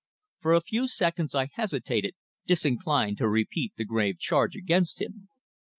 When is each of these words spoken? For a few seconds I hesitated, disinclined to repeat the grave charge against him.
For 0.39 0.53
a 0.55 0.61
few 0.63 0.87
seconds 0.87 1.35
I 1.35 1.49
hesitated, 1.53 2.15
disinclined 2.47 3.19
to 3.19 3.29
repeat 3.29 3.73
the 3.77 3.85
grave 3.85 4.17
charge 4.17 4.55
against 4.55 4.99
him. 4.99 5.27